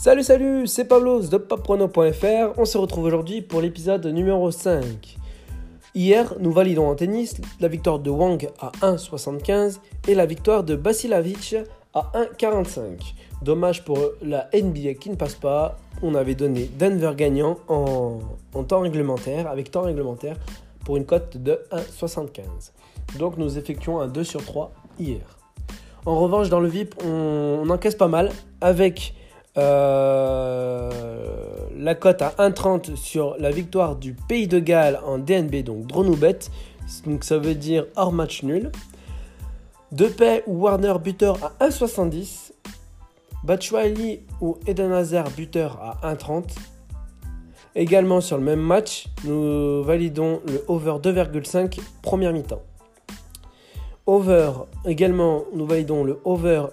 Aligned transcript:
Salut 0.00 0.22
salut, 0.22 0.68
c'est 0.68 0.84
Pablo 0.84 1.22
de 1.22 1.38
popprono.fr. 1.38 2.56
On 2.56 2.64
se 2.64 2.78
retrouve 2.78 3.06
aujourd'hui 3.06 3.42
pour 3.42 3.60
l'épisode 3.60 4.06
numéro 4.06 4.52
5. 4.52 5.18
Hier, 5.92 6.34
nous 6.38 6.52
validons 6.52 6.88
en 6.88 6.94
tennis 6.94 7.34
la 7.58 7.66
victoire 7.66 7.98
de 7.98 8.08
Wang 8.08 8.48
à 8.60 8.70
1,75 8.82 9.80
et 10.06 10.14
la 10.14 10.24
victoire 10.24 10.62
de 10.62 10.76
Basilavic 10.76 11.56
à 11.94 12.12
1,45. 12.14 12.80
Dommage 13.42 13.84
pour 13.84 13.98
la 14.22 14.48
NBA 14.54 14.94
qui 14.94 15.10
ne 15.10 15.16
passe 15.16 15.34
pas. 15.34 15.76
On 16.00 16.14
avait 16.14 16.36
donné 16.36 16.70
Denver 16.78 17.14
gagnant 17.16 17.56
en, 17.66 18.20
temps 18.68 18.82
réglementaire, 18.82 19.50
avec 19.50 19.72
temps 19.72 19.82
réglementaire, 19.82 20.36
pour 20.84 20.96
une 20.96 21.06
cote 21.06 21.38
de 21.38 21.58
1,75. 21.72 22.44
Donc 23.18 23.36
nous 23.36 23.58
effectuons 23.58 23.98
un 23.98 24.06
2 24.06 24.22
sur 24.22 24.44
3 24.44 24.70
hier. 25.00 25.22
En 26.06 26.20
revanche, 26.20 26.50
dans 26.50 26.60
le 26.60 26.68
VIP, 26.68 26.94
on, 27.04 27.64
on 27.64 27.70
encaisse 27.70 27.96
pas 27.96 28.06
mal 28.06 28.30
avec 28.60 29.12
euh, 29.58 30.90
la 31.76 31.94
cote 31.94 32.22
à 32.22 32.34
1,30 32.38 32.96
sur 32.96 33.36
la 33.38 33.50
victoire 33.50 33.96
du 33.96 34.14
Pays 34.14 34.46
de 34.46 34.58
Galles 34.58 35.00
en 35.04 35.18
DNB, 35.18 35.62
donc 35.62 35.86
Dronoubet. 35.86 36.38
Donc 37.06 37.24
ça 37.24 37.38
veut 37.38 37.54
dire 37.54 37.86
hors 37.96 38.12
match 38.12 38.42
nul. 38.42 38.70
Depay 39.92 40.42
ou 40.46 40.62
Warner 40.62 40.94
buteur 41.02 41.38
à 41.60 41.66
1,70. 41.66 42.52
Batshuayi 43.44 44.20
ou 44.40 44.58
Eden 44.66 44.92
Hazard 44.92 45.30
buteur 45.30 45.78
à 45.80 46.14
1,30. 46.14 46.44
Également 47.74 48.20
sur 48.20 48.38
le 48.38 48.44
même 48.44 48.60
match, 48.60 49.06
nous 49.24 49.82
validons 49.82 50.40
le 50.46 50.64
over 50.68 50.96
2,5 51.00 51.78
première 52.02 52.32
mi-temps. 52.32 52.62
Over, 54.06 54.52
également, 54.86 55.44
nous 55.52 55.66
validons 55.66 56.02
le 56.02 56.18
over 56.24 56.64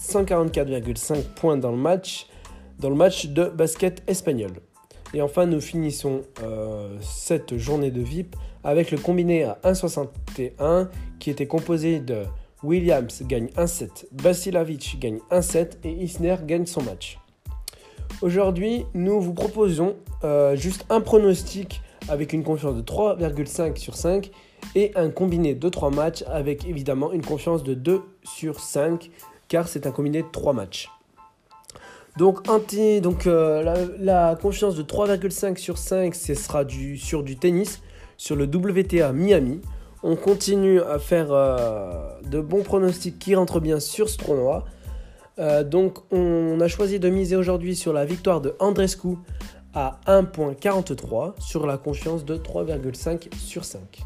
144,5 0.00 1.22
points 1.34 1.56
dans 1.56 1.70
le 1.70 1.78
match, 1.78 2.26
dans 2.82 2.90
le 2.90 2.96
match 2.96 3.26
de 3.26 3.44
basket 3.44 4.02
espagnol. 4.08 4.50
Et 5.14 5.22
enfin, 5.22 5.46
nous 5.46 5.60
finissons 5.60 6.22
euh, 6.42 6.98
cette 7.00 7.56
journée 7.56 7.90
de 7.90 8.02
VIP 8.02 8.34
avec 8.64 8.90
le 8.90 8.98
combiné 8.98 9.44
à 9.44 9.58
1,61 9.64 10.88
qui 11.20 11.30
était 11.30 11.46
composé 11.46 12.00
de 12.00 12.24
Williams 12.62 13.22
gagne 13.24 13.46
1-7, 13.56 14.06
Basilavic 14.12 14.98
gagne 14.98 15.18
1-7 15.30 15.78
et 15.84 15.90
Isner 15.90 16.36
gagne 16.44 16.66
son 16.66 16.82
match. 16.82 17.18
Aujourd'hui, 18.20 18.84
nous 18.94 19.20
vous 19.20 19.34
proposons 19.34 19.96
euh, 20.24 20.56
juste 20.56 20.84
un 20.90 21.00
pronostic 21.00 21.82
avec 22.08 22.32
une 22.32 22.42
confiance 22.42 22.74
de 22.74 22.82
3,5 22.82 23.76
sur 23.76 23.96
5 23.96 24.30
et 24.74 24.92
un 24.96 25.10
combiné 25.10 25.54
de 25.54 25.68
3 25.68 25.90
matchs 25.90 26.24
avec 26.26 26.66
évidemment 26.66 27.12
une 27.12 27.24
confiance 27.24 27.62
de 27.62 27.74
2 27.74 28.02
sur 28.24 28.60
5 28.60 29.10
car 29.48 29.68
c'est 29.68 29.86
un 29.86 29.92
combiné 29.92 30.22
de 30.22 30.28
3 30.30 30.52
matchs. 30.52 30.88
Donc, 32.16 32.46
euh, 33.26 33.94
la, 33.98 34.36
confiance 34.36 34.74
de 34.74 34.82
3,5 34.82 35.56
sur 35.56 35.78
5, 35.78 36.14
ce 36.14 36.34
sera 36.34 36.64
sur 36.96 37.22
du 37.22 37.36
tennis, 37.36 37.80
sur 38.16 38.36
le 38.36 38.44
WTA 38.44 39.12
Miami. 39.12 39.60
On 40.02 40.16
continue 40.16 40.80
à 40.80 40.98
faire 40.98 41.28
euh, 41.30 42.10
de 42.28 42.40
bons 42.40 42.62
pronostics 42.62 43.18
qui 43.18 43.34
rentrent 43.34 43.60
bien 43.60 43.80
sur 43.80 44.08
ce 44.08 44.18
tournoi. 44.18 44.64
Euh, 45.38 45.64
donc 45.64 45.98
on 46.10 46.60
a 46.60 46.68
choisi 46.68 47.00
de 47.00 47.08
miser 47.08 47.36
aujourd'hui 47.36 47.74
sur 47.74 47.94
la 47.94 48.04
victoire 48.04 48.42
de 48.42 48.54
Andrescu 48.58 49.16
à 49.72 49.98
1.43 50.06 51.40
sur 51.40 51.66
la 51.66 51.78
confiance 51.78 52.24
de 52.26 52.36
3,5 52.36 53.34
sur 53.38 53.64
5. 53.64 54.02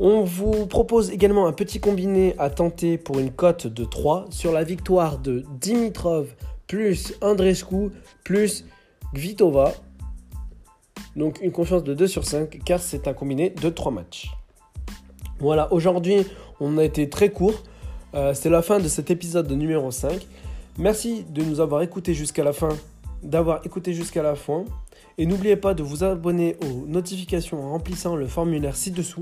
On 0.00 0.24
vous 0.24 0.66
propose 0.66 1.10
également 1.10 1.46
un 1.46 1.52
petit 1.52 1.78
combiné 1.78 2.34
à 2.38 2.48
tenter 2.48 2.96
pour 2.96 3.18
une 3.18 3.30
cote 3.30 3.66
de 3.66 3.84
3 3.84 4.26
sur 4.30 4.52
la 4.52 4.64
victoire 4.64 5.18
de 5.18 5.44
Dimitrov 5.60 6.34
plus 6.72 7.12
Andrescu 7.20 7.90
plus 8.24 8.64
Gvitova. 9.12 9.74
Donc 11.16 11.38
une 11.42 11.52
confiance 11.52 11.84
de 11.84 11.92
2 11.92 12.06
sur 12.06 12.24
5 12.24 12.60
car 12.64 12.80
c'est 12.80 13.06
un 13.06 13.12
combiné 13.12 13.50
de 13.50 13.68
3 13.68 13.92
matchs. 13.92 14.30
Voilà, 15.38 15.70
aujourd'hui 15.70 16.26
on 16.60 16.78
a 16.78 16.84
été 16.84 17.10
très 17.10 17.28
court. 17.28 17.62
Euh, 18.14 18.32
c'est 18.32 18.48
la 18.48 18.62
fin 18.62 18.80
de 18.80 18.88
cet 18.88 19.10
épisode 19.10 19.46
de 19.48 19.54
numéro 19.54 19.90
5. 19.90 20.26
Merci 20.78 21.26
de 21.28 21.42
nous 21.42 21.60
avoir 21.60 21.82
écouté 21.82 22.14
jusqu'à 22.14 22.42
la 22.42 22.54
fin, 22.54 22.70
d'avoir 23.22 23.60
écouté 23.66 23.92
jusqu'à 23.92 24.22
la 24.22 24.34
fin. 24.34 24.64
Et 25.18 25.26
n'oubliez 25.26 25.56
pas 25.56 25.74
de 25.74 25.82
vous 25.82 26.04
abonner 26.04 26.56
aux 26.62 26.86
notifications 26.86 27.62
en 27.62 27.72
remplissant 27.72 28.16
le 28.16 28.26
formulaire 28.26 28.76
ci-dessous. 28.76 29.20